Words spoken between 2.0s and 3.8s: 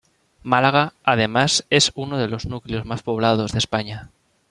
de los núcleos más poblados de